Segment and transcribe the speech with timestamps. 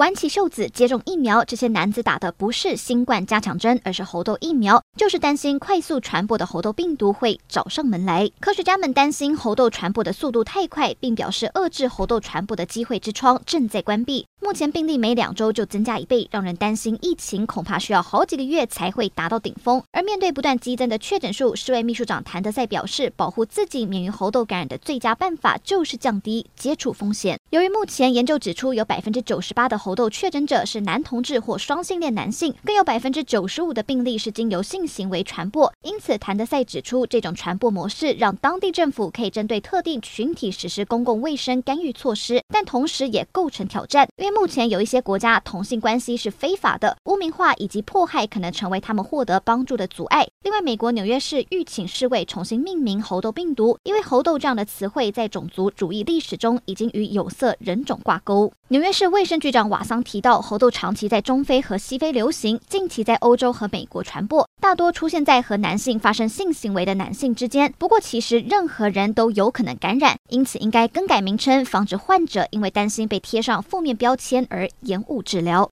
[0.00, 8.30] 挽起袖子接种疫苗，这些男子打的不是新冠加强针，而是猴痘疫苗，就是担心快速传播的猴痘病毒会找上门来。
[8.40, 14.24] 科学家们担心猴痘传播的速度太快，并表示遏制猴痘传播的机会之窗正在关闭。
[14.42, 19.82] 目前病例每两周就增加一倍，让人担心疫情恐怕需要好几个月才会达到顶峰。
[19.92, 27.38] 而面对不断激增的确诊数，世卫秘书长谭德赛表示，保护自己免于猴痘感染的最佳办法就是降低接触风险。
[27.50, 35.72] 由于目前研究指出有百分之九十八的猴猴痘确诊者是男同志或双性恋男性，更有百分之九十五的病例是经由性行为传播。
[35.82, 50.24] 因此，谭德赛指出，这种传播模式让当地政府可以针对特定群体实施公共卫生干预措施，但同时也构成挑战，因为目前有一些国家同性关系是非法的，污名化以及迫害可能成为他们获得帮助的阻碍。
[50.44, 58.52] 另外，美国纽约市欲请世卫重新命名猴痘病毒，因为猴痘这样的词汇在种族主义历史中已经与有色人种挂钩。
[58.68, 67.72] 纽约市卫生局长瓦桑提到，猴痘长期在中非和西非流行，近期在欧洲和美国传播，大多出现在和男性发生性行为的男性之间。
[67.78, 75.68] 不过，其实任何人都有可能感染，因此应该更改名称，防止患者因为担心被贴上负面标签而延误治疗。